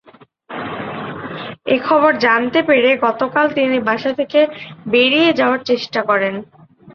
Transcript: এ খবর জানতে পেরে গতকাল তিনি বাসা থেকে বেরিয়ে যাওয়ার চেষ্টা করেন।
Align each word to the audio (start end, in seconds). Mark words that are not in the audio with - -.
এ 1.67 1.77
খবর 1.87 2.11
জানতে 2.25 2.59
পেরে 2.69 2.89
গতকাল 3.05 3.45
তিনি 3.57 3.77
বাসা 3.87 4.11
থেকে 4.19 4.39
বেরিয়ে 4.93 5.29
যাওয়ার 5.39 5.61
চেষ্টা 5.69 6.01
করেন। 6.09 6.33